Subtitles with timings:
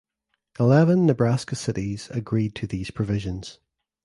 [0.59, 3.59] Eleven Nebraska cities agreed to these provisions.